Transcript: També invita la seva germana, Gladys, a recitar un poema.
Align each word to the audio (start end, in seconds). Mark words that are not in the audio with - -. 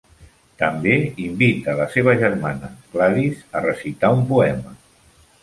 També 0.59 0.95
invita 1.25 1.75
la 1.81 1.87
seva 1.97 2.15
germana, 2.23 2.71
Gladys, 2.95 3.45
a 3.61 3.63
recitar 3.69 4.13
un 4.19 4.27
poema. 4.35 4.77